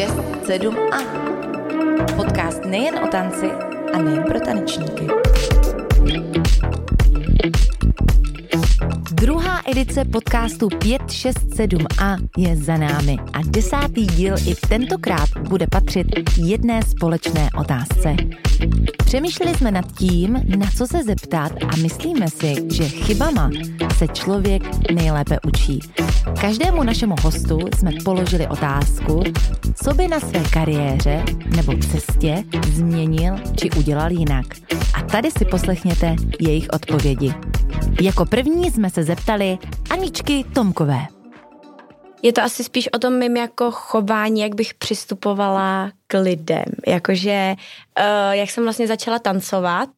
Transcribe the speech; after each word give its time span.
6, 0.00 0.12
7 0.46 0.76
a 0.92 1.00
podcast 2.16 2.64
nejen 2.64 2.98
o 3.04 3.06
tanci 3.06 3.50
a 3.92 3.98
nejen 3.98 4.24
pro 4.24 4.40
tanečníky. 4.40 5.06
Edice 9.70 10.04
podcastu 10.04 10.68
567a 10.68 12.28
je 12.36 12.56
za 12.56 12.76
námi 12.76 13.16
a 13.32 13.38
desátý 13.44 14.06
díl 14.06 14.34
i 14.46 14.54
tentokrát 14.68 15.28
bude 15.48 15.66
patřit 15.70 16.06
jedné 16.36 16.82
společné 16.82 17.48
otázce. 17.58 18.16
Přemýšleli 19.04 19.54
jsme 19.54 19.70
nad 19.70 19.92
tím, 19.92 20.32
na 20.56 20.66
co 20.76 20.86
se 20.86 21.02
zeptat 21.04 21.52
a 21.68 21.76
myslíme 21.76 22.28
si, 22.28 22.54
že 22.72 22.84
chybama 22.84 23.50
se 23.96 24.08
člověk 24.08 24.62
nejlépe 24.94 25.38
učí. 25.46 25.80
Každému 26.40 26.82
našemu 26.82 27.14
hostu 27.22 27.58
jsme 27.78 27.90
položili 28.04 28.46
otázku, 28.46 29.22
co 29.84 29.94
by 29.94 30.08
na 30.08 30.20
své 30.20 30.40
kariéře 30.40 31.24
nebo 31.56 31.72
cestě 31.76 32.44
změnil 32.72 33.34
či 33.56 33.70
udělal 33.70 34.12
jinak. 34.12 34.46
A 34.94 35.02
tady 35.02 35.30
si 35.30 35.44
poslechněte 35.44 36.16
jejich 36.40 36.66
odpovědi. 36.72 37.34
Jako 38.02 38.24
první 38.26 38.70
jsme 38.70 38.90
se 38.90 39.02
zeptali 39.02 39.58
Aničky 39.90 40.44
Tomkové. 40.54 41.06
Je 42.22 42.32
to 42.32 42.42
asi 42.42 42.64
spíš 42.64 42.88
o 42.92 42.98
tom 42.98 43.18
mým 43.18 43.36
jako 43.36 43.70
chování, 43.70 44.40
jak 44.40 44.54
bych 44.54 44.74
přistupovala 44.74 45.92
k 46.10 46.20
lidem. 46.20 46.64
Jakože, 46.86 47.54
uh, 47.98 48.30
jak 48.30 48.50
jsem 48.50 48.64
vlastně 48.64 48.86
začala 48.86 49.18
tancovat, 49.18 49.88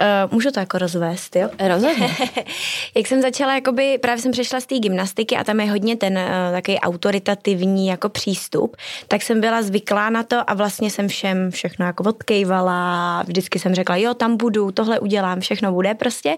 uh, 0.00 0.32
můžu 0.32 0.50
to 0.50 0.60
jako 0.60 0.78
rozvést, 0.78 1.36
jo? 1.36 1.48
Rozhodně. 1.68 2.08
jak 2.94 3.06
jsem 3.06 3.22
začala, 3.22 3.54
jakoby, 3.54 3.98
právě 3.98 4.22
jsem 4.22 4.32
přešla 4.32 4.60
z 4.60 4.66
té 4.66 4.78
gymnastiky 4.78 5.36
a 5.36 5.44
tam 5.44 5.60
je 5.60 5.70
hodně 5.70 5.96
ten 5.96 6.18
uh, 6.18 6.52
takový 6.52 6.78
autoritativní 6.78 7.86
jako 7.86 8.08
přístup, 8.08 8.76
tak 9.08 9.22
jsem 9.22 9.40
byla 9.40 9.62
zvyklá 9.62 10.10
na 10.10 10.22
to 10.22 10.50
a 10.50 10.54
vlastně 10.54 10.90
jsem 10.90 11.08
všem 11.08 11.50
všechno 11.50 11.86
jako 11.86 12.04
odkejvala, 12.04 13.22
vždycky 13.22 13.58
jsem 13.58 13.74
řekla, 13.74 13.96
jo, 13.96 14.14
tam 14.14 14.36
budu, 14.36 14.70
tohle 14.70 15.00
udělám, 15.00 15.40
všechno 15.40 15.72
bude 15.72 15.94
prostě 15.94 16.36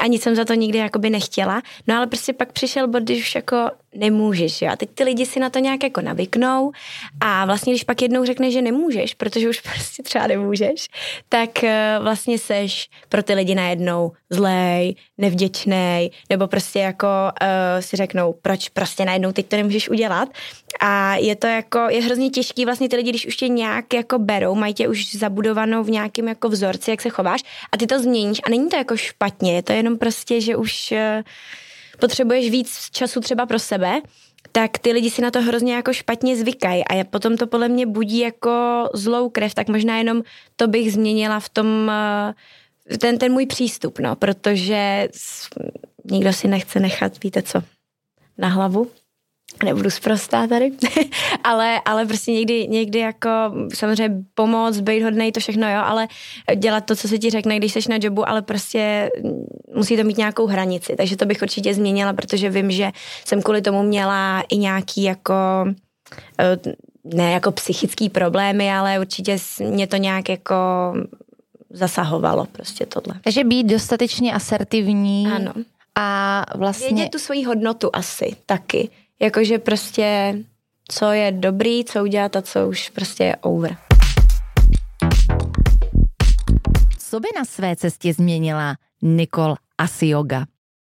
a 0.00 0.06
nic 0.06 0.22
jsem 0.22 0.34
za 0.34 0.44
to 0.44 0.54
nikdy 0.54 0.78
jakoby 0.78 1.10
nechtěla. 1.10 1.62
No 1.86 1.96
ale 1.96 2.06
prostě 2.06 2.32
pak 2.32 2.52
přišel 2.52 2.88
bod, 2.88 3.02
když 3.02 3.20
už 3.20 3.34
jako 3.34 3.70
nemůžeš, 3.94 4.62
jo. 4.62 4.68
A 4.72 4.76
teď 4.76 4.90
ty 4.94 5.04
lidi 5.04 5.26
si 5.26 5.40
na 5.40 5.50
to 5.50 5.58
nějak 5.58 5.82
jako 5.82 6.00
navyknou 6.00 6.72
a 7.20 7.44
vlastně 7.44 7.72
když 7.72 7.84
pak 7.84 8.02
jednou 8.02 8.24
řekneš, 8.24 8.54
že 8.56 8.62
nemůžeš, 8.62 9.14
protože 9.14 9.48
už 9.48 9.60
prostě 9.74 10.02
třeba 10.02 10.26
nemůžeš, 10.26 10.88
tak 11.28 11.64
eh, 11.64 11.98
vlastně 12.02 12.38
seš 12.38 12.88
pro 13.08 13.22
ty 13.22 13.34
lidi 13.34 13.54
najednou 13.54 14.12
zlej, 14.30 14.94
nevděčný, 15.18 16.10
nebo 16.30 16.46
prostě 16.46 16.78
jako 16.78 17.06
uh, 17.06 17.80
si 17.80 17.96
řeknou, 17.96 18.32
proč 18.42 18.68
prostě 18.68 19.04
najednou 19.04 19.32
teď 19.32 19.46
to 19.46 19.56
nemůžeš 19.56 19.88
udělat. 19.88 20.28
A 20.80 21.16
je 21.16 21.36
to 21.36 21.46
jako, 21.46 21.78
je 21.90 22.02
hrozně 22.02 22.30
těžký 22.30 22.64
vlastně 22.64 22.88
ty 22.88 22.96
lidi, 22.96 23.10
když 23.10 23.26
už 23.26 23.36
tě 23.36 23.48
nějak 23.48 23.94
jako 23.94 24.18
berou, 24.18 24.54
mají 24.54 24.74
tě 24.74 24.88
už 24.88 25.14
zabudovanou 25.14 25.84
v 25.84 25.90
nějakém 25.90 26.28
jako 26.28 26.48
vzorci, 26.48 26.90
jak 26.90 27.02
se 27.02 27.08
chováš 27.08 27.40
a 27.72 27.76
ty 27.76 27.86
to 27.86 27.98
změníš 27.98 28.40
a 28.44 28.50
není 28.50 28.68
to 28.68 28.76
jako 28.76 28.96
špatně, 28.96 29.54
je 29.54 29.62
to 29.62 29.72
jenom 29.72 29.98
prostě, 29.98 30.40
že 30.40 30.56
už 30.56 30.92
uh, 30.92 31.22
potřebuješ 31.96 32.50
víc 32.50 32.90
času 32.90 33.20
třeba 33.20 33.46
pro 33.46 33.58
sebe, 33.58 34.00
tak 34.52 34.78
ty 34.78 34.92
lidi 34.92 35.10
si 35.10 35.22
na 35.22 35.30
to 35.30 35.42
hrozně 35.42 35.74
jako 35.74 35.92
špatně 35.92 36.36
zvykají 36.36 36.84
a 36.84 36.94
je, 36.94 37.04
potom 37.04 37.36
to 37.36 37.46
podle 37.46 37.68
mě 37.68 37.86
budí 37.86 38.18
jako 38.18 38.84
zlou 38.94 39.28
krev, 39.28 39.54
tak 39.54 39.68
možná 39.68 39.98
jenom 39.98 40.22
to 40.56 40.68
bych 40.68 40.92
změnila 40.92 41.40
v 41.40 41.48
tom 41.48 41.66
uh, 42.88 42.98
ten, 42.98 43.18
ten 43.18 43.32
můj 43.32 43.46
přístup, 43.46 43.98
no, 43.98 44.16
protože 44.16 45.08
nikdo 46.10 46.32
si 46.32 46.48
nechce 46.48 46.80
nechat, 46.80 47.24
víte 47.24 47.42
co, 47.42 47.62
na 48.38 48.48
hlavu 48.48 48.90
nebudu 49.64 49.90
zprostá 49.90 50.46
tady, 50.46 50.72
ale, 51.44 51.80
ale 51.84 52.06
prostě 52.06 52.32
někdy, 52.32 52.68
někdy 52.68 52.98
jako 52.98 53.28
samozřejmě 53.74 54.24
pomoc, 54.34 54.80
být 54.80 55.02
hodnej, 55.02 55.32
to 55.32 55.40
všechno 55.40 55.70
jo, 55.70 55.80
ale 55.84 56.08
dělat 56.56 56.84
to, 56.84 56.96
co 56.96 57.08
se 57.08 57.18
ti 57.18 57.30
řekne, 57.30 57.56
když 57.56 57.72
jsi 57.72 57.90
na 57.90 57.98
jobu, 58.00 58.28
ale 58.28 58.42
prostě 58.42 59.10
musí 59.74 59.96
to 59.96 60.04
mít 60.04 60.18
nějakou 60.18 60.46
hranici, 60.46 60.96
takže 60.96 61.16
to 61.16 61.26
bych 61.26 61.42
určitě 61.42 61.74
změnila, 61.74 62.12
protože 62.12 62.50
vím, 62.50 62.70
že 62.70 62.92
jsem 63.24 63.42
kvůli 63.42 63.62
tomu 63.62 63.82
měla 63.82 64.44
i 64.48 64.56
nějaký 64.56 65.02
jako 65.02 65.34
eh, 66.40 66.58
ne 67.14 67.30
jako 67.30 67.52
psychický 67.52 68.08
problémy, 68.08 68.72
ale 68.72 69.00
určitě 69.00 69.38
mě 69.60 69.86
to 69.86 69.96
nějak 69.96 70.28
jako 70.28 70.54
zasahovalo 71.70 72.46
prostě 72.52 72.86
tohle. 72.86 73.20
Takže 73.24 73.44
být 73.44 73.64
dostatečně 73.64 74.32
asertivní. 74.32 75.26
Ano. 75.26 75.52
A 75.94 76.44
vlastně... 76.54 76.88
Vědět 76.88 77.10
tu 77.10 77.18
svoji 77.18 77.44
hodnotu 77.44 77.90
asi 77.92 78.36
taky. 78.46 78.88
Jakože 79.20 79.58
prostě 79.58 80.38
co 80.88 81.12
je 81.12 81.32
dobrý, 81.32 81.84
co 81.84 82.02
udělat 82.02 82.36
a 82.36 82.42
co 82.42 82.68
už 82.68 82.90
prostě 82.90 83.24
je 83.24 83.36
over. 83.36 83.76
Co 86.98 87.20
by 87.20 87.28
na 87.36 87.44
své 87.44 87.76
cestě 87.76 88.14
změnila 88.14 88.76
Nikol 89.02 89.54
Asioga? 89.78 90.44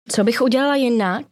Co 0.09 0.25
bych 0.25 0.41
udělala 0.43 0.77
jinak? 0.77 1.27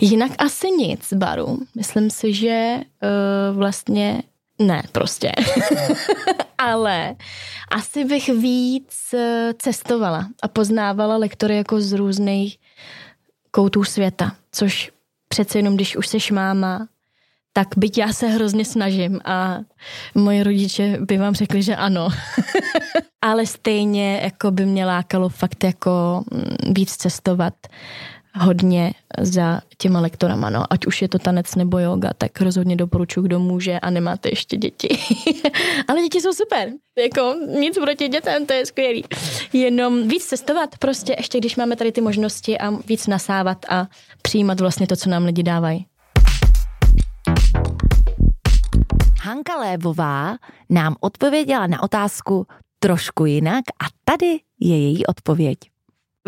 Jinak 0.00 0.32
asi 0.38 0.70
nic, 0.70 1.12
Baru. 1.12 1.58
Myslím 1.74 2.10
si, 2.10 2.34
že 2.34 2.76
uh, 2.76 3.56
vlastně 3.56 4.22
ne, 4.58 4.82
prostě. 4.92 5.32
Ale 6.58 7.16
asi 7.70 8.04
bych 8.04 8.28
víc 8.28 8.98
uh, 9.12 9.20
cestovala 9.58 10.28
a 10.42 10.48
poznávala 10.48 11.16
lektory 11.16 11.56
jako 11.56 11.80
z 11.80 11.92
různých 11.92 12.58
koutů 13.50 13.84
světa, 13.84 14.36
což 14.52 14.90
přece 15.28 15.58
jenom, 15.58 15.74
když 15.74 15.96
už 15.96 16.08
seš 16.08 16.30
máma, 16.30 16.88
tak 17.52 17.68
byť 17.76 17.98
já 17.98 18.12
se 18.12 18.28
hrozně 18.28 18.64
snažím 18.64 19.20
a 19.24 19.58
moje 20.14 20.44
rodiče 20.44 20.98
by 21.00 21.18
vám 21.18 21.34
řekli, 21.34 21.62
že 21.62 21.76
ano. 21.76 22.08
Ale 23.22 23.46
stejně 23.46 24.20
jako 24.24 24.50
by 24.50 24.66
mě 24.66 24.86
lákalo 24.86 25.28
fakt 25.28 25.64
jako 25.64 26.24
mm, 26.32 26.74
víc 26.74 26.96
cestovat 26.96 27.54
hodně 28.38 28.92
za 29.20 29.60
těma 29.78 30.00
lektorama, 30.00 30.50
no. 30.50 30.64
Ať 30.70 30.86
už 30.86 31.02
je 31.02 31.08
to 31.08 31.18
tanec 31.18 31.54
nebo 31.54 31.78
yoga, 31.78 32.10
tak 32.18 32.40
rozhodně 32.40 32.76
doporučuji, 32.76 33.22
kdo 33.22 33.38
může 33.38 33.80
a 33.80 33.90
nemáte 33.90 34.28
ještě 34.28 34.56
děti. 34.56 34.88
Ale 35.88 36.02
děti 36.02 36.20
jsou 36.20 36.32
super. 36.32 36.68
Jako 36.98 37.34
nic 37.60 37.78
proti 37.78 38.08
dětem, 38.08 38.46
to 38.46 38.52
je 38.52 38.66
skvělý. 38.66 39.04
Jenom 39.52 40.08
víc 40.08 40.24
cestovat 40.24 40.78
prostě, 40.78 41.14
ještě 41.18 41.38
když 41.38 41.56
máme 41.56 41.76
tady 41.76 41.92
ty 41.92 42.00
možnosti 42.00 42.58
a 42.58 42.70
víc 42.70 43.06
nasávat 43.06 43.66
a 43.68 43.86
přijímat 44.22 44.60
vlastně 44.60 44.86
to, 44.86 44.96
co 44.96 45.10
nám 45.10 45.24
lidi 45.24 45.42
dávají. 45.42 45.86
Hanka 49.20 49.56
Lévová 49.56 50.36
nám 50.70 50.96
odpověděla 51.00 51.66
na 51.66 51.82
otázku 51.82 52.46
trošku 52.78 53.24
jinak 53.24 53.64
a 53.84 53.86
tady 54.04 54.40
je 54.60 54.82
její 54.82 55.06
odpověď 55.06 55.58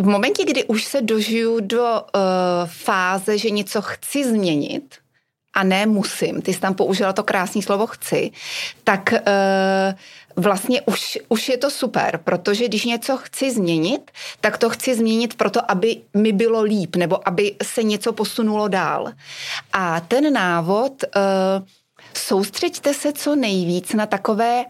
v 0.00 0.06
momentě, 0.06 0.44
kdy 0.44 0.64
už 0.64 0.84
se 0.84 1.02
dožiju 1.02 1.60
do 1.60 1.84
uh, 1.84 2.20
fáze, 2.66 3.38
že 3.38 3.50
něco 3.50 3.82
chci 3.82 4.28
změnit, 4.28 4.94
a 5.54 5.64
ne 5.64 5.86
musím, 5.86 6.42
ty 6.42 6.54
jsi 6.54 6.60
tam 6.60 6.74
použila 6.74 7.12
to 7.12 7.22
krásné 7.22 7.62
slovo 7.62 7.86
chci, 7.86 8.30
tak 8.84 9.12
uh, 9.12 10.42
vlastně 10.44 10.82
už, 10.82 11.18
už 11.28 11.48
je 11.48 11.56
to 11.56 11.70
super, 11.70 12.20
protože 12.24 12.68
když 12.68 12.84
něco 12.84 13.16
chci 13.16 13.50
změnit, 13.50 14.10
tak 14.40 14.58
to 14.58 14.70
chci 14.70 14.94
změnit 14.94 15.34
proto, 15.34 15.70
aby 15.70 15.96
mi 16.16 16.32
bylo 16.32 16.62
líp, 16.62 16.96
nebo 16.96 17.28
aby 17.28 17.56
se 17.62 17.82
něco 17.82 18.12
posunulo 18.12 18.68
dál. 18.68 19.12
A 19.72 20.00
ten 20.00 20.32
návod, 20.32 20.92
uh, 21.16 21.66
soustřeďte 22.14 22.94
se 22.94 23.12
co 23.12 23.36
nejvíc 23.36 23.92
na 23.92 24.06
takové 24.06 24.64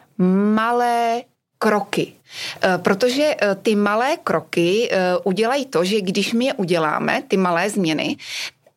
malé 0.55 1.23
kroky. 1.59 2.20
Eh, 2.63 2.79
protože 2.79 3.35
eh, 3.41 3.55
ty 3.55 3.77
malé 3.77 4.17
kroky 4.25 4.89
eh, 4.91 4.99
udělají 5.25 5.67
to, 5.67 5.85
že 5.85 6.01
když 6.01 6.33
my 6.33 6.45
je 6.45 6.55
uděláme, 6.55 7.23
ty 7.29 7.37
malé 7.37 7.71
změny, 7.71 8.17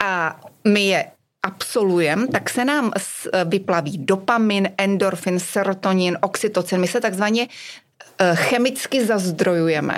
a 0.04 0.40
my 0.68 0.86
je 0.86 1.06
absolvujeme, 1.44 2.28
tak 2.28 2.50
se 2.50 2.66
nám 2.66 2.92
vyplaví 3.46 3.98
dopamin, 3.98 4.70
endorfin, 4.78 5.40
serotonin, 5.40 6.18
oxytocin. 6.22 6.80
My 6.80 6.88
se 6.88 7.02
takzvaně 7.02 7.48
chemicky 8.34 9.06
zazdrojujeme 9.06 9.98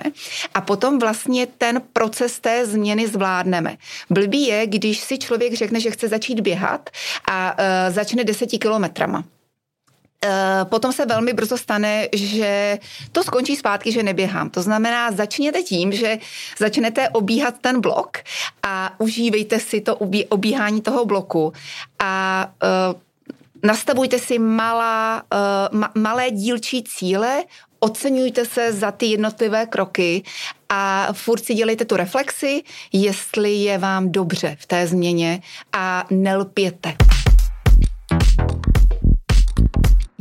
a 0.54 0.62
potom 0.62 1.00
vlastně 1.00 1.48
ten 1.48 1.81
proces 1.94 2.40
té 2.40 2.66
změny 2.66 3.08
zvládneme. 3.08 3.78
Blbý 4.10 4.48
je, 4.48 4.68
když 4.68 5.00
si 5.00 5.18
člověk 5.18 5.54
řekne, 5.54 5.80
že 5.80 5.92
chce 5.92 6.08
začít 6.08 6.40
běhat 6.40 6.90
a 7.31 7.56
začne 7.90 8.24
deseti 8.24 8.58
kilometrama. 8.58 9.24
Eh, 10.25 10.66
potom 10.66 10.94
se 10.94 11.06
velmi 11.06 11.33
brzo 11.33 11.57
stane, 11.57 12.07
že 12.13 12.80
to 13.12 13.24
skončí 13.24 13.56
zpátky, 13.56 13.92
že 13.92 14.04
neběhám. 14.04 14.50
To 14.50 14.62
znamená, 14.62 15.12
začněte 15.12 15.63
tím, 15.63 15.92
že 15.92 16.18
začnete 16.60 17.10
obíhat 17.10 17.56
ten 17.62 17.81
blok 17.81 18.18
a 18.63 18.92
užívejte 18.98 19.60
si 19.60 19.81
to 19.81 19.95
obíhání 20.30 20.81
toho 20.81 21.06
bloku 21.06 21.54
a 22.00 22.45
uh, 22.94 23.00
nastavujte 23.63 24.19
si 24.19 24.39
malá, 24.39 25.24
uh, 25.72 25.80
ma, 25.80 25.92
malé 25.95 26.31
dílčí 26.31 26.83
cíle, 26.83 27.44
oceňujte 27.80 28.45
se 28.45 28.74
za 28.74 28.92
ty 28.92 29.06
jednotlivé 29.06 29.66
kroky 29.66 30.24
a 30.69 31.07
furt 31.13 31.45
si 31.45 31.54
dělejte 31.54 31.86
tu 31.86 31.95
reflexi, 31.95 32.63
jestli 32.94 33.54
je 33.54 33.77
vám 33.77 34.12
dobře 34.12 34.57
v 34.60 34.66
té 34.66 34.88
změně 34.88 35.42
a 35.74 36.06
nelpěte. 36.10 36.95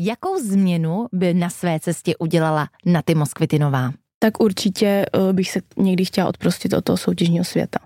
Jakou 0.06 0.38
změnu 0.38 1.06
by 1.12 1.34
na 1.34 1.50
své 1.50 1.80
cestě 1.80 2.16
udělala 2.16 2.68
Naty 2.86 3.14
Moskvitinová? 3.14 3.92
Tak 4.18 4.40
určitě 4.40 5.06
uh, 5.16 5.32
bych 5.32 5.50
se 5.50 5.60
někdy 5.76 6.04
chtěla 6.04 6.28
odprostit 6.28 6.72
od 6.72 6.84
toho 6.84 6.96
soutěžního 6.96 7.44
světa. 7.44 7.78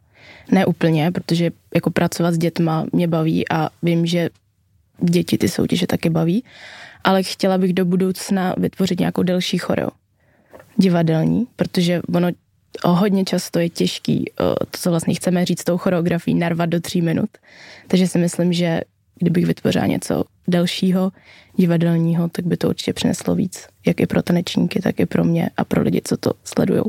Ne 0.50 0.66
úplně, 0.66 1.10
protože 1.10 1.50
jako 1.74 1.90
pracovat 1.90 2.34
s 2.34 2.38
dětma 2.38 2.86
mě 2.92 3.08
baví 3.08 3.48
a 3.48 3.70
vím, 3.82 4.06
že 4.06 4.30
děti 5.00 5.38
ty 5.38 5.48
soutěže 5.48 5.86
taky 5.86 6.10
baví, 6.10 6.44
ale 7.04 7.22
chtěla 7.22 7.58
bych 7.58 7.72
do 7.72 7.84
budoucna 7.84 8.54
vytvořit 8.56 9.00
nějakou 9.00 9.22
delší 9.22 9.58
choreo. 9.58 9.90
Divadelní, 10.76 11.46
protože 11.56 12.00
ono 12.14 12.28
hodně 12.84 13.24
často 13.24 13.58
je 13.58 13.68
těžký 13.68 14.24
to, 14.34 14.54
co 14.72 14.90
vlastně 14.90 15.14
chceme 15.14 15.44
říct 15.44 15.64
tou 15.64 15.78
choreografií, 15.78 16.34
narvat 16.34 16.68
do 16.68 16.80
tří 16.80 17.02
minut. 17.02 17.30
Takže 17.88 18.06
si 18.06 18.18
myslím, 18.18 18.52
že 18.52 18.80
kdybych 19.18 19.46
vytvořila 19.46 19.86
něco 19.86 20.24
delšího, 20.48 21.12
divadelního, 21.56 22.28
tak 22.28 22.46
by 22.46 22.56
to 22.56 22.68
určitě 22.68 22.92
přineslo 22.92 23.34
víc, 23.34 23.66
jak 23.86 24.00
i 24.00 24.06
pro 24.06 24.22
tanečníky, 24.22 24.80
tak 24.80 25.00
i 25.00 25.06
pro 25.06 25.24
mě 25.24 25.50
a 25.56 25.64
pro 25.64 25.82
lidi, 25.82 26.00
co 26.04 26.16
to 26.16 26.30
sledují. 26.44 26.82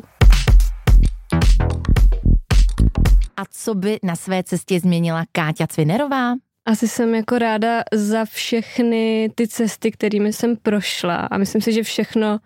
A 3.37 3.43
co 3.51 3.75
by 3.75 3.99
na 4.03 4.15
své 4.15 4.43
cestě 4.43 4.79
změnila 4.79 5.25
Káťa 5.31 5.67
Cvinerová? 5.67 6.33
Asi 6.65 6.87
jsem 6.87 7.15
jako 7.15 7.37
ráda 7.37 7.83
za 7.93 8.25
všechny 8.25 9.31
ty 9.35 9.47
cesty, 9.47 9.91
kterými 9.91 10.33
jsem 10.33 10.55
prošla 10.55 11.15
a 11.15 11.37
myslím 11.37 11.61
si, 11.61 11.73
že 11.73 11.83
všechno 11.83 12.39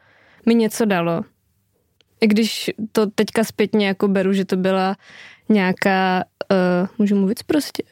mi 0.45 0.55
něco 0.55 0.85
dalo. 0.85 1.21
I 2.21 2.27
když 2.27 2.71
to 2.91 3.07
teďka 3.07 3.43
zpětně 3.43 3.87
jako 3.87 4.07
beru, 4.07 4.33
že 4.33 4.45
to 4.45 4.55
byla 4.55 4.95
nějaká, 5.49 6.23
uh, 6.51 6.87
můžu 6.97 7.15
mluvit 7.15 7.43
prostě? 7.43 7.83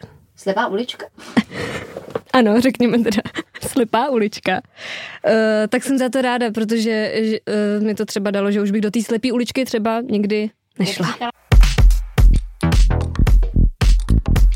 Slepá 0.41 0.67
ulička? 0.67 1.05
ano, 2.33 2.61
řekněme 2.61 2.97
teda 2.99 3.21
slepá 3.67 4.09
ulička. 4.09 4.61
Uh, 5.27 5.31
tak 5.69 5.83
jsem 5.83 5.97
za 5.97 6.09
to 6.09 6.21
ráda, 6.21 6.51
protože 6.51 7.13
uh, 7.77 7.83
mi 7.83 7.95
to 7.95 8.05
třeba 8.05 8.31
dalo, 8.31 8.51
že 8.51 8.61
už 8.61 8.71
bych 8.71 8.81
do 8.81 8.91
té 8.91 9.01
slepé 9.01 9.31
uličky 9.31 9.65
třeba 9.65 10.01
nikdy 10.01 10.49
nešla. 10.79 11.17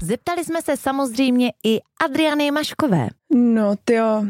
Zeptali 0.01 0.43
jsme 0.43 0.61
se 0.61 0.77
samozřejmě 0.77 1.51
i 1.63 1.79
Adriany 2.05 2.51
Maškové. 2.51 3.07
No, 3.33 3.75
jo, 3.89 4.25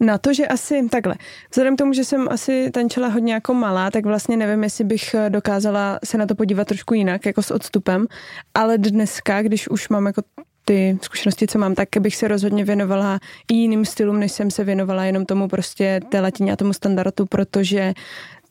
na 0.00 0.18
to, 0.18 0.34
že 0.34 0.46
asi 0.46 0.88
takhle. 0.88 1.14
Vzhledem 1.50 1.76
k 1.76 1.78
tomu, 1.78 1.92
že 1.92 2.04
jsem 2.04 2.28
asi 2.30 2.70
tančila 2.70 3.08
hodně 3.08 3.32
jako 3.32 3.54
malá, 3.54 3.90
tak 3.90 4.06
vlastně 4.06 4.36
nevím, 4.36 4.62
jestli 4.62 4.84
bych 4.84 5.14
dokázala 5.28 5.98
se 6.04 6.18
na 6.18 6.26
to 6.26 6.34
podívat 6.34 6.68
trošku 6.68 6.94
jinak, 6.94 7.26
jako 7.26 7.42
s 7.42 7.50
odstupem, 7.50 8.06
ale 8.54 8.78
dneska, 8.78 9.42
když 9.42 9.68
už 9.68 9.88
mám 9.88 10.06
jako 10.06 10.22
ty 10.64 10.98
zkušenosti, 11.02 11.46
co 11.46 11.58
mám, 11.58 11.74
tak 11.74 11.88
bych 12.00 12.16
se 12.16 12.28
rozhodně 12.28 12.64
věnovala 12.64 13.18
i 13.52 13.54
jiným 13.54 13.84
stylům, 13.84 14.20
než 14.20 14.32
jsem 14.32 14.50
se 14.50 14.64
věnovala 14.64 15.04
jenom 15.04 15.26
tomu 15.26 15.48
prostě 15.48 16.00
té 16.08 16.20
latině 16.20 16.52
a 16.52 16.56
tomu 16.56 16.72
standardu, 16.72 17.26
protože 17.26 17.94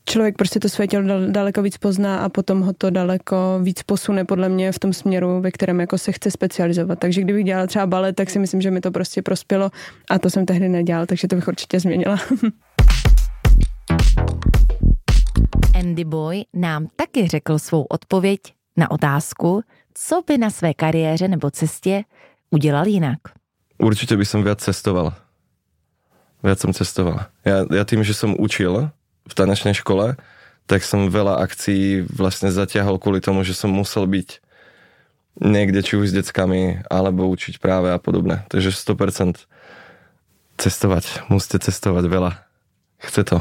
člověk 0.06 0.38
prostě 0.38 0.60
to 0.60 0.69
své 0.69 0.88
tělo 0.88 1.28
daleko 1.30 1.62
víc 1.62 1.78
pozná 1.78 2.19
a 2.19 2.30
potom 2.30 2.62
ho 2.62 2.74
to 2.74 2.90
daleko 2.90 3.60
víc 3.63 3.84
posune 3.84 4.25
podle 4.25 4.50
mě 4.50 4.72
v 4.72 4.80
tom 4.80 4.94
směru, 4.94 5.42
ve 5.42 5.52
kterém 5.52 5.80
jako 5.80 5.98
se 5.98 6.12
chce 6.12 6.31
specializovat. 6.31 7.00
Takže 7.00 7.22
kdybych 7.22 7.46
dělala 7.46 7.68
třeba 7.68 7.88
balet, 7.88 8.16
tak 8.16 8.30
si 8.30 8.40
myslím, 8.40 8.62
že 8.62 8.72
mi 8.72 8.81
to 8.81 8.92
prostě 8.92 9.22
prospělo 9.22 9.69
a 10.10 10.19
to 10.19 10.30
jsem 10.30 10.46
tehdy 10.46 10.69
nedělala, 10.69 11.06
takže 11.06 11.28
to 11.28 11.36
bych 11.36 11.48
určitě 11.48 11.80
změnila. 11.80 12.18
Andy 15.80 16.04
Boy 16.04 16.44
nám 16.54 16.88
taky 16.96 17.28
řekl 17.28 17.60
svou 17.60 17.84
odpověď 17.84 18.40
na 18.78 18.92
otázku, 18.92 19.62
co 19.93 20.21
by 20.27 20.38
na 20.38 20.49
své 20.49 20.73
kariéře 20.73 21.27
nebo 21.27 21.51
cestě 21.51 22.03
udělal 22.49 22.88
jinak. 22.88 23.19
Určitě 23.77 24.17
bych 24.17 24.27
som 24.27 24.43
viac 24.43 24.59
cestoval. 24.61 25.13
Viac 26.43 26.59
som 26.59 26.73
cestoval. 26.73 27.25
Ja, 27.45 27.65
ja 27.69 27.85
tým, 27.85 28.05
že 28.05 28.13
som 28.13 28.38
učil 28.38 28.89
v 29.29 29.33
tanečnej 29.33 29.73
škole, 29.73 30.17
tak 30.65 30.85
som 30.85 31.09
veľa 31.09 31.38
akcií 31.41 32.05
vlastne 32.05 32.53
zatiahol 32.53 32.97
kvôli 32.97 33.21
tomu, 33.21 33.41
že 33.41 33.57
som 33.57 33.73
musel 33.73 34.05
byť 34.05 34.41
niekde, 35.41 35.81
či 35.81 35.97
už 35.97 36.13
s 36.13 36.17
deckami, 36.17 36.81
alebo 36.89 37.29
učiť 37.29 37.57
práve 37.61 37.93
a 37.93 37.97
podobné. 37.97 38.45
Takže 38.49 38.73
100% 38.73 39.45
cestovať. 40.57 41.29
Musíte 41.29 41.61
cestovať 41.65 42.05
veľa. 42.05 42.31
Chce 43.01 43.21
to. 43.23 43.38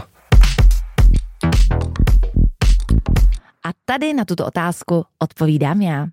A 3.61 3.69
tady 3.85 4.15
na 4.15 4.25
tuto 4.25 4.47
otázku 4.47 5.05
odpovídám 5.19 5.81
já. 5.83 6.07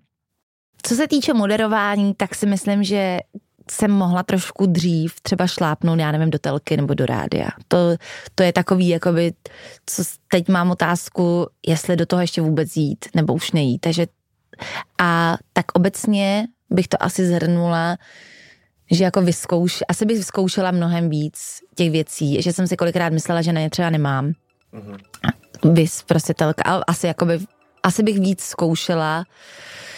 Co 0.82 0.94
se 0.94 1.08
týče 1.08 1.34
moderování, 1.34 2.14
tak 2.14 2.34
si 2.34 2.46
myslím, 2.46 2.84
že 2.84 3.18
jsem 3.70 3.90
mohla 3.90 4.22
trošku 4.22 4.66
dřív 4.66 5.20
třeba 5.20 5.46
šlápnout, 5.46 5.98
já 5.98 6.12
nevím, 6.12 6.30
do 6.30 6.38
telky 6.38 6.76
nebo 6.76 6.94
do 6.94 7.06
rádia. 7.06 7.48
To, 7.68 7.78
to 8.34 8.42
je 8.42 8.52
takový, 8.52 8.88
jakoby, 8.88 9.32
co 9.86 10.02
teď 10.30 10.48
mám 10.48 10.70
otázku, 10.70 11.46
jestli 11.66 11.96
do 11.96 12.06
toho 12.06 12.20
ještě 12.20 12.40
vůbec 12.40 12.76
jít, 12.76 13.04
nebo 13.16 13.34
už 13.34 13.52
nejít. 13.52 13.80
Takže 13.80 14.06
a 14.98 15.36
tak 15.52 15.64
obecně 15.74 16.46
bych 16.70 16.88
to 16.88 17.02
asi 17.02 17.26
zhrnula, 17.26 17.96
že 18.90 19.04
jako 19.04 19.22
vyzkouš, 19.22 19.84
asi 19.88 20.06
bych 20.06 20.16
vyzkoušela 20.16 20.70
mnohem 20.70 21.10
víc 21.10 21.60
těch 21.74 21.90
věcí, 21.90 22.42
že 22.42 22.52
jsem 22.52 22.66
si 22.66 22.76
kolikrát 22.76 23.12
myslela, 23.12 23.42
že 23.42 23.52
na 23.52 23.60
ně 23.60 23.70
třeba 23.70 23.90
nemám. 23.90 24.32
Mm-hmm. 24.72 24.98
Vys 25.72 26.02
prostě 26.02 26.34
telka, 26.34 26.62
ale 26.66 26.84
asi 26.86 27.06
jakoby, 27.06 27.38
asi 27.82 28.02
bych 28.02 28.20
víc 28.20 28.42
zkoušela, 28.42 29.24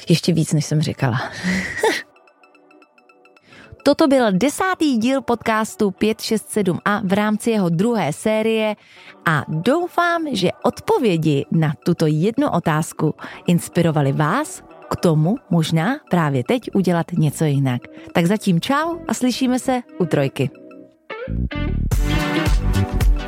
ještě 0.09 0.33
víc, 0.33 0.53
než 0.53 0.65
jsem 0.65 0.83
říkala. 0.83 1.21
Toto 3.83 4.09
byl 4.09 4.33
desátý 4.33 4.97
díl 4.97 5.23
podcastu 5.23 5.91
567a 5.91 7.01
v 7.05 7.13
rámci 7.13 7.51
jeho 7.51 7.69
druhé 7.69 8.13
série 8.13 8.77
a 9.27 9.45
doufám, 9.49 10.23
že 10.33 10.51
odpovědi 10.63 11.45
na 11.51 11.73
tuto 11.85 12.07
jednu 12.07 12.51
otázku 12.51 13.15
inspirovaly 13.47 14.13
vás 14.13 14.63
k 14.91 14.97
tomu 14.97 15.37
možná 15.51 15.97
právě 16.11 16.45
teď 16.45 16.71
udělat 16.75 17.07
něco 17.13 17.45
jinak. 17.45 17.83
Tak 18.13 18.27
zatím 18.27 18.61
čau 18.61 18.99
a 19.09 19.15
slyšíme 19.15 19.59
se 19.59 19.81
u 19.99 20.07
trojky. 20.07 20.51
thank 21.27 21.55
you 21.55 23.20